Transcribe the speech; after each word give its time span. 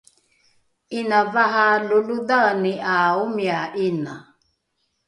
’ina 0.97 1.19
vaha 1.33 1.65
lolodhaeni 1.87 2.73
’a 2.91 2.95
omia 3.21 3.59
’ina 3.85 4.15